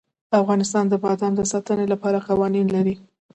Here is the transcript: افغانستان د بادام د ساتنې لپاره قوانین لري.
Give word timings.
افغانستان 0.39 0.85
د 0.89 0.93
بادام 1.03 1.33
د 1.37 1.41
ساتنې 1.51 1.85
لپاره 1.93 2.25
قوانین 2.27 2.67
لري. 2.75 2.95